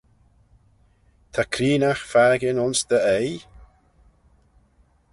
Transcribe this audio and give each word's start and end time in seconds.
Ta 1.33 1.43
creenaght 1.53 2.07
fakin 2.11 2.61
ayns 2.63 2.81
dty 2.89 2.99
oaie? 3.13 3.39